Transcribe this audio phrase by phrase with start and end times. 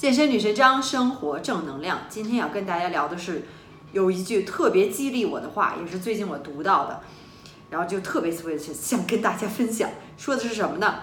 [0.00, 1.98] 健身女神张，生活正能量。
[2.08, 3.42] 今天要跟大家聊的是，
[3.92, 7.02] 有一句特别激励我的话，也是最近我读到的，
[7.68, 9.90] 然后就特别特别想跟大家分享。
[10.16, 11.00] 说的是什么呢？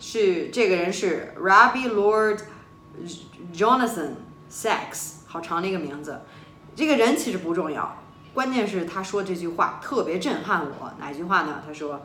[0.00, 2.38] 是这个人是 Rabbi Lord
[3.52, 4.12] Jonathan
[4.50, 6.22] Sacks，好长的一个名字。
[6.74, 8.02] 这个人其实不重要，
[8.32, 10.90] 关键是他说这句话特别震撼我。
[10.98, 11.62] 哪一句话呢？
[11.66, 12.00] 他说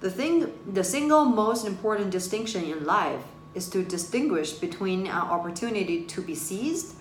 [0.00, 3.20] ：“The thing, the single most important distinction in life.”
[3.54, 6.94] Is to distinguish between an opportunity to be seized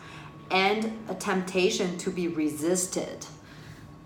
[0.50, 3.24] and a temptation to be resisted，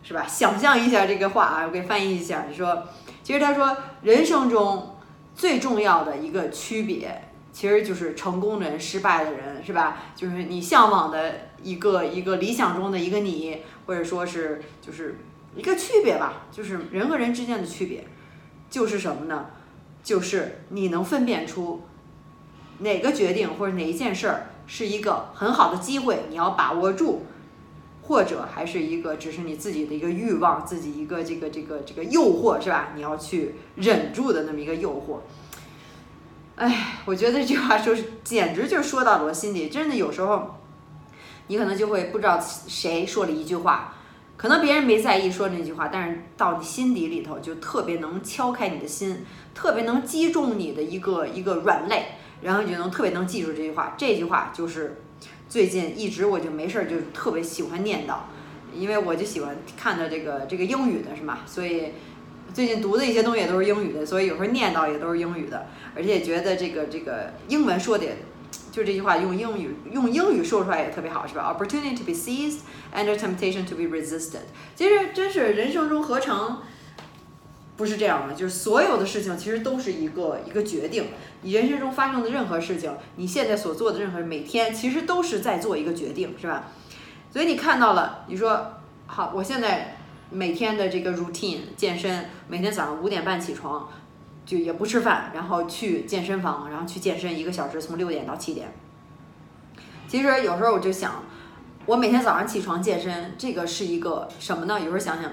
[0.04, 0.28] 是吧？
[0.28, 2.88] 想象一下这个话啊，我给翻译一下，就说，
[3.24, 4.96] 其实他说，人生中
[5.36, 9.98] 最重要的一个区别，其实就是成功的人、失败的人，是吧？
[10.16, 15.18] 就是你向往的一个一个理想中的一个你，或者说是就是
[15.56, 18.06] 一个区别吧，就是人和人之间的区别，
[18.70, 19.48] 就是什么呢？
[20.04, 21.82] 就是你能分辨出。
[22.80, 27.24] 哪个决定或者哪一件事儿是一个很好的机会，你要把握住，
[28.04, 32.90] 或者还是一个只是你自己的一个欲望，自己一个这个这个这个诱惑是吧？
[32.96, 35.20] 你要去忍住的那么一个诱惑。
[36.56, 40.56] 哎，我觉得这句话说是简直就是说到了我心里，真的有时候
[41.48, 43.96] 你可能就会不知道谁说了一句话，
[44.36, 52.18] 可能别人没在意说那句话，但是到你心底里头就特别能敲开你的心，特别能击中你的一个一个软肋。
[52.42, 54.98] 然后你就能特别能记住这句话，这句话就是
[55.50, 58.18] 最近一直我就没事儿就特别喜欢念叨，
[58.74, 61.40] 因为我就喜欢看的这个这个英语的是吗？
[61.46, 61.94] 所以
[62.54, 68.06] 最近读的一些东西也都是英语的，所以有时候念叨也都是英语的，而且觉得这个这个英文说的，
[68.72, 72.60] 就这句话用英语用英语说出来也特别好，是吧？Opportunity to be seized
[72.94, 74.42] and temptation to be resisted。
[74.76, 76.64] 其实真是人生中何尝？
[77.78, 81.08] 不是这样的，就是所有的事情其实都是一个一个决定。
[81.42, 86.70] 你人生中发生的任何事情，你现在所做的任何每天，其实都是在做一个决定，是吧？
[87.30, 88.76] 所以你看到了，你说
[89.08, 89.98] 好，我现在
[90.30, 93.90] 每天的这个 routine 健身，每天早上五点半起床，
[94.46, 98.72] 就也不吃饭，然后去健身房，然后去健身一个小时，从六点到七点。
[100.08, 101.24] 其实有时候我就想，
[101.86, 104.80] 我每天早上起床健身，这个是一个什么呢？
[104.80, 105.30] 有时候想想。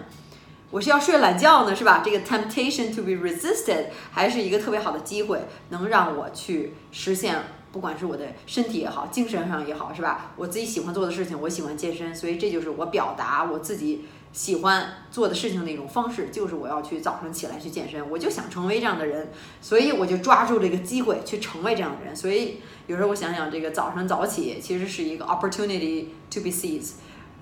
[0.72, 2.00] 我是要睡懒觉呢，是吧？
[2.02, 5.38] 这个 temptation to be resisted 还是一个特别好的机会，
[5.68, 7.38] 能让我去实现，
[7.70, 10.32] 不管是我的身体也好，精神上也好，是吧？
[10.34, 22.16] 我自己喜欢做的事情，我喜欢健身，所以这就是我表达我自己喜欢做的事情的一种方式，就是我要去早上起来去健身，我就想成为这样的人，所以我就抓住这个机会去成为这样的人。
[22.16, 26.92] 所以有时候我想想，这个早上早起其实是一个 opportunity to be seized。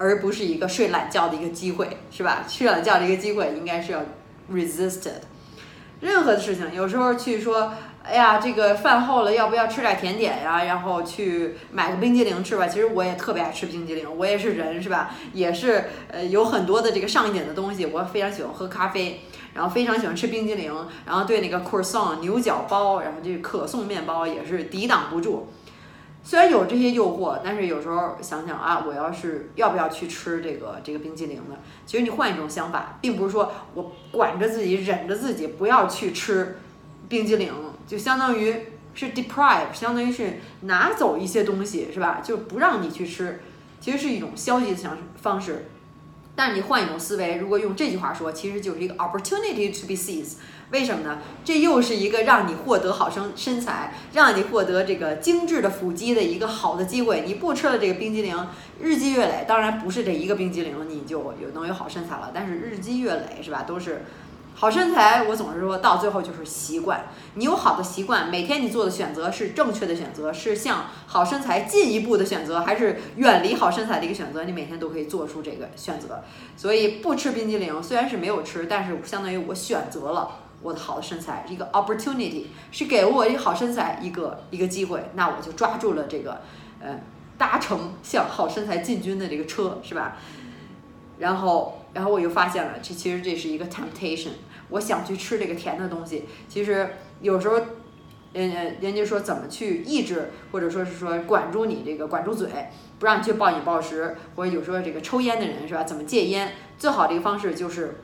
[0.01, 2.47] 而不是一个睡懒觉的一个机会，是吧？
[2.49, 4.01] 睡懒觉的一个机会应该是要
[4.51, 5.21] resisted。
[6.01, 10.65] 任何的事情，有时候去说，哎呀，这个饭后了，要不要吃点甜点呀？
[10.65, 12.67] 然后去买个冰激凌吃吧。
[12.67, 15.11] 其实我也特别爱吃冰激凌，我也是人，是吧？
[15.35, 17.85] 也是呃有很多的这个上瘾的东西。
[17.85, 19.21] 我非常喜欢喝咖啡，
[19.53, 20.75] 然后非常喜欢吃冰激凌，
[21.05, 25.49] 然后对那个 croissant 牛角包，然后这个可颂面包也是抵挡不住。
[26.23, 31.57] 虽然有这些诱惑，但是有时候想想啊，我要是要不要去吃这个这个冰激凌呢？
[31.87, 36.59] 其实你换一种想法，并不是说我管着自己、忍着自己不要去吃
[37.09, 37.53] 冰激凌，
[37.87, 38.55] 就相当于
[38.95, 42.21] 是 deprive，相当于是拿走一些东西，是吧？
[42.23, 43.41] 就不让你去吃，
[43.81, 45.67] 其实是一种消极的想方式。
[46.41, 50.37] 但是你换一种思维，如果用这句话说，其实就是一个 opportunity to be seized。
[50.71, 51.19] 为什么呢？
[51.45, 57.25] 这又是一个让你获得好身身材，让你获得这个精致的腹肌的一个好的机会。
[57.27, 58.35] 你不吃了这个冰激凌，
[58.81, 62.31] 日积月累，当然不是这一个冰激凌你就有能有好身材了。
[62.33, 63.65] 但是日积月累是吧？
[63.65, 64.07] 都是
[64.61, 65.23] 好身材。
[65.23, 67.07] 我总是说到最后就是习惯。
[67.33, 74.45] 你有好的习惯，每天你做的选择是正确的选择，是向好身材进一步的选择，还是远离好身材的一个选择？
[74.45, 76.23] 你每天都可以做出这个选择。
[76.59, 80.33] 所以不吃冰激凌虽然是没有吃，但是相当于我选择了。
[80.63, 86.43] 我的好的身材一个 opportunity 是给了我一个好身材一个一个机会，那我就抓住了这个，
[86.83, 87.01] 呃，
[87.39, 90.19] 搭乘向好身材进军的这个车，是吧？
[91.19, 94.33] 然后，然后我又发现了，这其实这是一个 temptation，
[94.71, 96.25] 我想去吃这个甜的东西。
[96.49, 96.89] 其实
[97.21, 97.61] 有时候，
[98.33, 102.49] 嗯，人家说怎么去抑制，或者说是说管住你这个管住嘴，
[102.99, 105.85] 不让你去暴饮暴食，或者有时候这个抽烟的人是吧？
[105.85, 106.53] 怎么戒烟？
[106.79, 108.01] 最好的一个方式就是。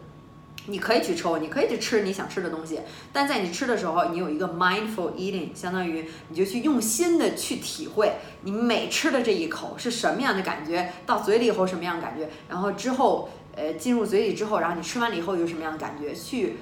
[0.68, 2.80] 你可以去抽，你可以去吃你想吃的东西，
[3.12, 16.58] 但在你吃的时候，你有一个 mindful eating，相当于你就去用心的去体会你每吃的这一口是什么样的感觉，到嘴里以后什么样的感觉，然后之后呃进入嘴里之后，然后你吃完了以后有什么样的感觉，去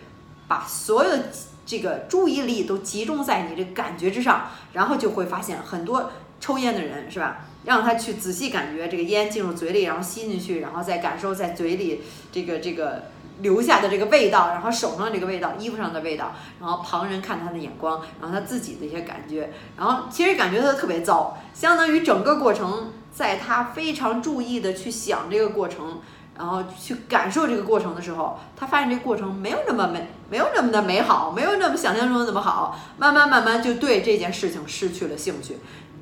[0.48, 1.10] 把所有
[1.66, 6.10] 这个注意力都集中在你这感觉之上，然后就会发现很多。
[6.40, 7.38] 抽烟的人，是吧？
[7.64, 13.04] 让他去仔细感觉这个烟进入嘴里，然后吸进去，然后再感受在嘴里这个这个
[13.40, 26.02] 留下的这个味道，然后手上这个味道，衣服上的味道，然后旁人看他的眼光，然后他自己的一些感觉，然后其实感觉他特别糟，相当于整个过程在他非常注意的去想这个过程，
[26.36, 35.58] 然后去感受这个过程的时候，他发现这个过程没有那么美，没有那么的美好，没有那么想象中的那么好，慢慢慢慢就对这件事情失去了兴趣，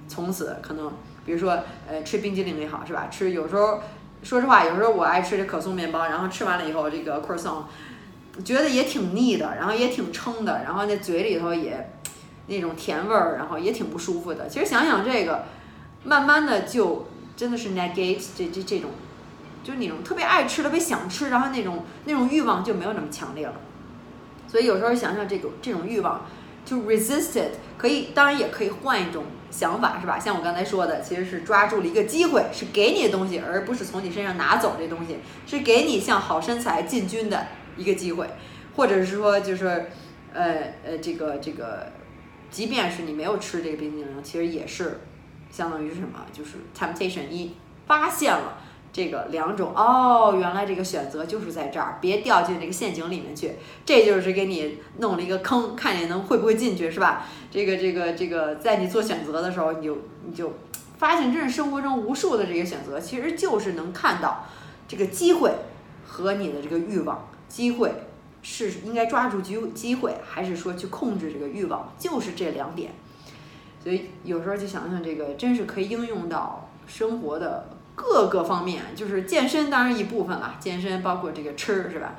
[0.09, 0.93] 从此可能。
[1.25, 1.57] 比如说，
[1.89, 3.07] 呃，吃冰激凌也好，是吧？
[3.09, 3.79] 吃有时候，
[4.25, 7.63] 说实话，有时候我爱吃这可颂面包，然后吃完了以后，这个 croissant，
[8.45, 11.93] 觉得也挺腻的，然后也挺撑的，然后那嘴里头也
[12.49, 14.49] 那种甜味儿，然后也挺不舒服的。
[14.49, 15.45] 其实想想这个，
[16.03, 17.07] 慢慢的就
[17.37, 18.91] 真的是 negate 这这这种，
[19.63, 23.55] 就是那种特别爱吃、特别想吃，然后那种那种欲望就没有那么强烈了。
[24.49, 26.27] 所以有时候想想这种这种欲望，
[26.65, 29.25] 就 resisted，可以，当然也可以换一种。
[29.53, 30.19] 想法是吧？
[30.19, 38.27] 像我刚才说的，其实是抓住了一个机会，是给你的东西，而不是从你身上拿走这东西，是给你向好身材进军的一个机会，
[38.77, 39.91] 或者是说，就是，
[40.33, 41.93] 呃呃，这个这个，
[42.51, 45.03] 即便是你没有吃这个冰激凌，其实也是
[45.51, 46.25] 相当于是什么？
[46.33, 47.55] 就是 temptation 一
[47.87, 48.57] 发现了。
[48.93, 53.53] 这个两种哦，原来这个选择就是在这儿，别掉进这个陷阱里面去。
[53.87, 57.25] 这就是给你弄了一个坑，看你能会不会进去，是吧？
[57.51, 59.97] 这个这个这个，在你做选择的时候，你就
[60.27, 60.53] 你就
[60.99, 64.45] 发现，真是生活中无数的这些选择，其实就是能看到
[64.87, 65.53] 这个机会
[66.07, 67.27] 和你的这个欲望。
[67.49, 67.91] 机会
[68.43, 71.91] 是应该抓住机机会，还是说去控制这个欲望？
[71.99, 72.93] 就是这两点。
[73.83, 77.71] 所以有时候就想想，这个真是可以应用到生活的。
[77.95, 82.15] 各个方面，就是健身当然一部分了，健身包括这个吃，是吧？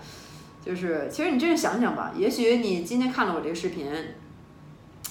[0.65, 3.91] 就是其实你真是想想吧，也许你今天看了我这个视频，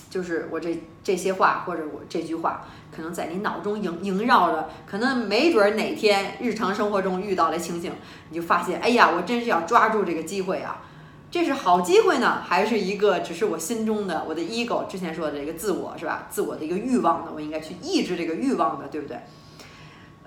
[0.09, 7.93] 就是我这这些话或者我这句话，可能在你脑中萦萦绕着，可能没准哪天日常生活中遇到了情景，
[8.31, 10.83] 你就发现，哎呀，我真是要抓住这个机会啊！
[11.31, 16.29] 这是好机会呢，还是一个只是我心中的我的 ego 之前说的这个自我是吧？
[16.31, 17.33] 自我的一个欲望呢？
[17.35, 19.19] 我应该去抑制这个欲望的，对不对？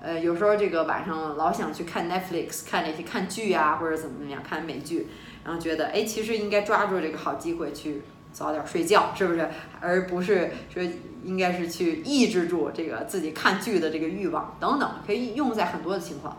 [0.02, 5.08] 呃，有时候这个晚上老想去看 Netflix，看那些看剧啊，或者怎么怎么样，看美剧，
[5.44, 8.02] 然后觉得哎，其实应该抓住这个好机会去
[8.32, 9.48] 早点睡觉，是不是？
[9.80, 10.82] 而不是说
[11.24, 16.36] 应该是去抑制住这个自己看剧的这个欲望等等，可以用在很多的情况。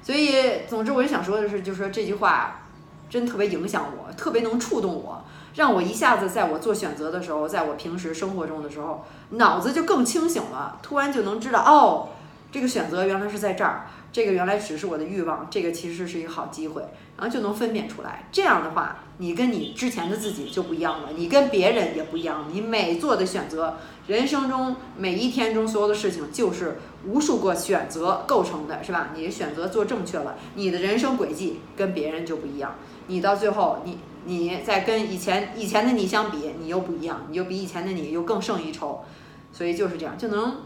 [0.00, 2.62] 所以，总之，我就想说的是，就是说这句话
[3.10, 5.24] 真特别影响我，特别能触动我，
[5.54, 12.08] 让我一下子在我做选择的时候，在我平时生活中的时候，脑子就更清醒了，突然就能知道哦。
[12.54, 16.82] 这个选择原来是在这儿，这个原来只是我的欲望，这个其实是一个好机会，
[17.16, 18.28] 然后就能分辨出来。
[18.30, 22.48] 这样的话，你跟你之前的自己就不一样了，你跟别人也不一样。
[22.52, 29.08] 你每做的选择，人生中每一天中所有的事情，就是无数个选择构成的，是吧？
[29.16, 32.76] 你选择做正确了，你的人生轨迹跟别人就不一样。
[33.08, 39.04] 你到最后，你你在跟以前以前的你相比，你又不一样，你又比以前的你又更胜一筹。
[39.50, 40.58] 所以就是这样，就能。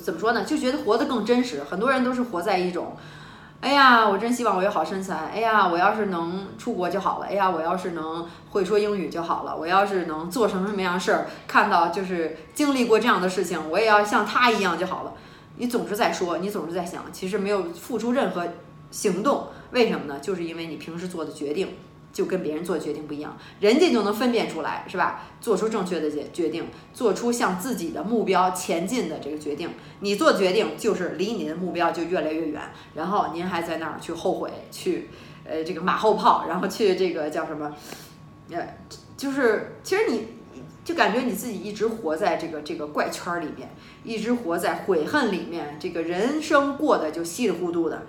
[0.00, 0.44] 怎么说呢？
[0.44, 1.62] 就觉得活得更真实。
[1.64, 2.96] 很多人都是活在一种，
[3.60, 5.30] 哎呀，我真希望我有好身材。
[5.34, 7.26] 哎呀，我要是能出国就好了。
[7.26, 9.56] 哎呀，我要是能会说英语就好了。
[9.56, 15.12] 我要是能做成什么样事儿，看到就是经历过这样的事情，我也要像他一样就好了。
[15.56, 18.48] 你总是在说，你总是在想，其实没有付出任何
[18.90, 19.48] 行动。
[19.70, 20.18] 为什么呢？
[20.20, 21.68] 就是因为你平时做的决定。
[22.12, 25.24] 就跟别人做决定不一样，人家就能分辨出来，是吧？
[25.40, 29.70] 做出正确的决决定，做出向自己的目标前进的这个决定。
[30.00, 32.60] 你做决定就是离你的目标就越来越远，
[32.94, 35.08] 然后您还在那儿去后悔，去
[35.44, 37.74] 呃这个马后炮，然后去这个叫什么？
[38.50, 38.76] 呃，
[39.16, 40.26] 就是其实你
[40.84, 43.70] 就感觉你自己一直活在这个这个怪圈里面，
[44.04, 48.02] 一直活在悔恨里面，这个人生过得就稀里糊涂的。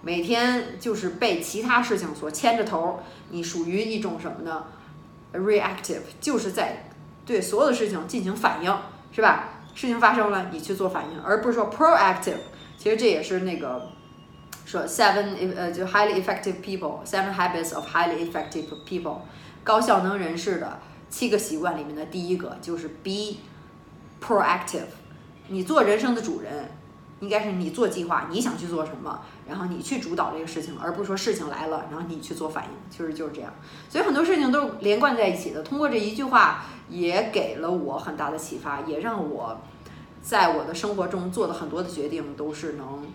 [0.00, 3.00] 每天就是被其他事情所牵着头，
[3.30, 4.64] 你属于一种什么呢
[5.32, 6.90] ？reactive，就是在
[7.26, 8.74] 对所有的事情进行反应，
[9.12, 9.48] 是吧？
[9.74, 12.38] 事情发生了，你去做反应，而不是说 proactive。
[12.76, 13.90] 其实这也是那个
[14.64, 19.18] 说 seven 呃就 highly effective people，seven habits of highly effective people，
[19.64, 23.38] 高效能人士的七个习惯里面的第一个就是 be
[24.20, 24.86] proactive，
[25.48, 26.70] 你做人生的主人。
[27.20, 33.52] 应该是你做计划，你想去做什么，然后你去主导这个事情，而不是说事情来了，然后你去做反应，其实就是这样。
[33.88, 35.62] 所以很多事情都是连贯在一起的。
[35.62, 39.60] 通过这一句话，也给了我很大的启发，也让我
[40.22, 43.06] 在我的生活中做的很多的决定都是能，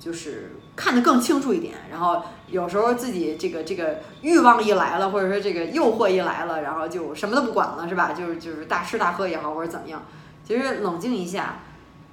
[0.00, 1.74] 就是看得更清楚一点。
[1.92, 8.12] 然后有时候自己这个这个欲望一来了，或者说这个诱惑一来了，然后就什么都不管了，是吧？
[8.12, 10.02] 就是就是大吃大喝也好，或者怎么样，
[10.44, 11.60] 其实冷静一下。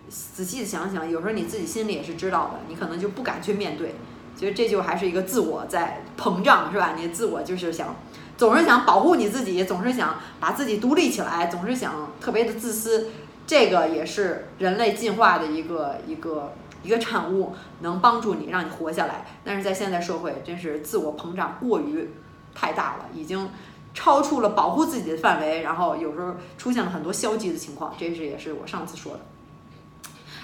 [0.10, 3.96] 仔细的想想，有时候你自己心里也是知道的，你可能就不敢去面对。
[4.38, 6.94] 其实这就还是一个自我在膨胀，是吧？
[6.98, 7.96] 你自我就是想，
[8.36, 13.08] 总是想保护你自己，总是想把自己独立起来，总是想特别的自私。
[13.48, 19.26] 这个也是人类进化的一个一个一个产物，能帮助你让你活下来。
[19.44, 22.10] 但是在现在社会，真是自我膨胀过于
[22.54, 23.50] 太大了，已经
[23.94, 27.94] 超出了保护自己的范围，然后有时候出现了很多消极的情况。
[27.98, 29.20] 这是也是我上次说的。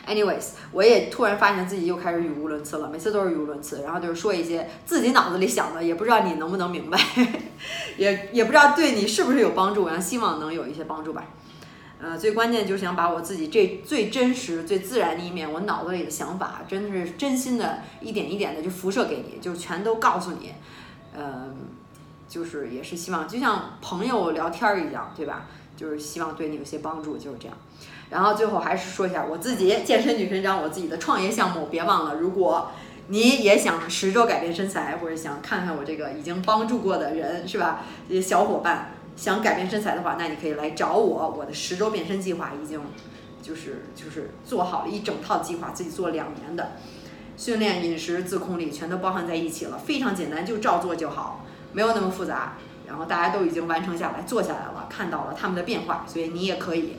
[0.07, 6.99] Anyways，我也突然发现自己又开始语无伦次了，每次都是语无伦次，然后就是说一些自己脑子里想的，也不知道你能不能明白，
[7.97, 11.23] 也也不知道对你是不是有帮助，然后希望能有一些帮助吧。
[12.01, 20.51] 呃，最关键就是想把我自己这最真实、最自然的一面，我脑子里的想法，真的是真心的，一点一点的就辐射给你，就全都告诉你。
[21.15, 21.55] 嗯，
[22.27, 25.45] 就是也是希望，就像朋友聊天一样，对吧？
[25.77, 27.55] 就是希望对你有些帮助，就是这样。
[28.11, 32.69] 然后最后还是说一下我自己健身女神长我自己的创业项目，别忘了，如果
[33.07, 37.81] 你也想十周改变身材，或者想看看我这个已经帮助过的人，是吧？
[38.07, 38.91] 这些小伙伴。
[39.13, 41.35] 想改变身材的话，那你可以来找我。
[41.37, 42.81] 我的十周变身计划已经
[43.41, 46.71] 就是就是做好了一整套计划，自己做两年的
[47.35, 52.53] 训练、饮食、自控力全都包含在一起了，非常简单，就照做就好，没有那么复杂。
[52.87, 56.95] 然后大家都已经完成下来，做下来了，看到了他们的变化，所以你也可以。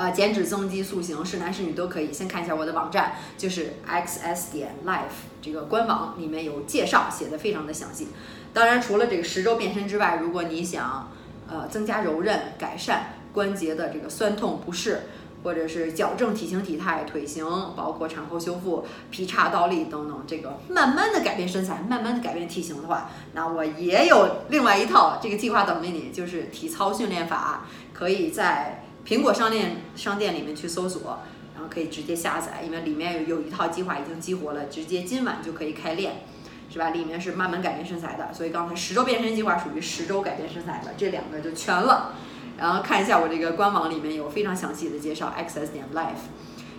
[0.00, 2.10] 呃，减脂、增肌、塑形，是男是女都可以。
[2.10, 8.08] 先看一下我的网站，就是 xs 点 life 这个官网里面有介绍，写的非常的详细。
[8.54, 11.10] 当然，除了这个十周变身之外，如果你想
[11.50, 15.02] 呃增加柔韧、改善关节的这个酸痛不适，
[15.44, 17.44] 或者是矫正体型体态、腿型，
[17.76, 28.79] 包括产后修复、劈叉倒立等等，这个慢慢的改变身材、慢慢的改变体型的话，那我也有另外一套这个计划等着你，就是体操训练法，可以在。
[29.06, 31.20] 苹果商店商店里面去搜索，
[31.54, 36.24] 然后可以直接下载，因为里面有有一套计划已经激活了，直接今晚就可以开练，
[36.70, 36.90] 是吧？
[36.90, 42.14] 里面是慢慢改变身材的，所以刚才十周变身计划属于十周改变身材的，这两个就全了。
[42.58, 46.28] 然后看一下我这个官网里面有非常详细的介绍，access 点 life。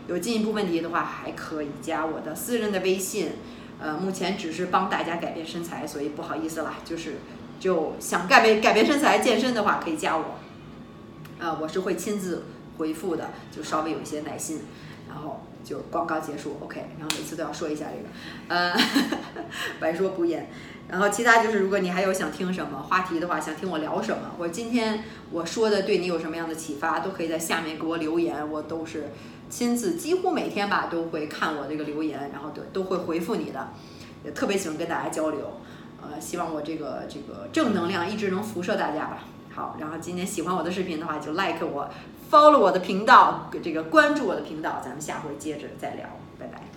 [0.07, 3.29] 有进一步问题的话，还可以加我的私人的微信。
[3.79, 7.15] 呃，目前只是帮大家改变身材，所以不好意思啦，就是
[7.59, 10.35] 就想改变改变身材、健身的话，可以加我。
[11.41, 12.43] 呃，我是会亲自
[12.77, 14.61] 回复的，就稍微有一些耐心，
[15.09, 18.07] 然后就广告结束，OK，然后每次都要说一下这个，
[18.47, 18.73] 呃，
[19.81, 20.47] 白说不厌，
[20.87, 29.09] 然后其他就是如果你还有想听什么话题的话，想听我聊什么，或者今天我说的对你有什么样的启发，都可以在下面给我留言，我都是
[29.49, 33.69] 亲自几乎每天吧都会看我这个留言，然后都都会回复你的，
[34.23, 35.59] 也特别喜欢跟大家交流，
[36.01, 39.23] 呃，希望我这个这个正能量一直能辐射大家吧。
[39.53, 41.89] 好，然后今天喜欢我的视频的话，就 like 我
[42.31, 46.05] ，follow 我的频道，这个关注我的频道，咱们下回接着再聊，
[46.39, 46.70] 拜拜。